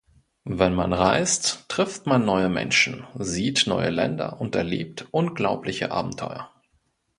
Wenn 0.49 0.73
man 0.73 0.93
reist, 0.93 1.65
trifft 1.69 2.07
man 2.07 2.25
neue 2.25 2.49
Menschen, 2.49 3.05
sieht 3.19 3.67
neue 3.67 3.91
Länder 3.91 4.41
und 4.41 4.55
erlebt 4.55 5.05
unglaubliche 5.11 5.91
Abenteuer. 5.91 6.49